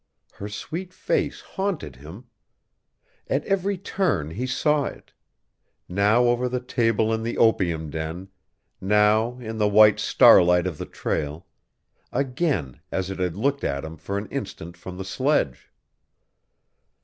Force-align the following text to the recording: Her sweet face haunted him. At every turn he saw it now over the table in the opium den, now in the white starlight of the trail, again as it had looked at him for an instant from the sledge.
Her 0.33 0.49
sweet 0.49 0.95
face 0.95 1.41
haunted 1.41 1.97
him. 1.97 2.25
At 3.27 3.45
every 3.45 3.77
turn 3.77 4.31
he 4.31 4.47
saw 4.47 4.85
it 4.85 5.13
now 5.87 6.23
over 6.23 6.49
the 6.49 6.59
table 6.59 7.13
in 7.13 7.21
the 7.21 7.37
opium 7.37 7.91
den, 7.91 8.29
now 8.81 9.37
in 9.37 9.59
the 9.59 9.69
white 9.69 9.99
starlight 9.99 10.65
of 10.65 10.79
the 10.79 10.87
trail, 10.87 11.45
again 12.11 12.79
as 12.91 13.11
it 13.11 13.19
had 13.19 13.35
looked 13.35 13.63
at 13.63 13.85
him 13.85 13.95
for 13.95 14.17
an 14.17 14.25
instant 14.29 14.75
from 14.75 14.97
the 14.97 15.05
sledge. 15.05 15.71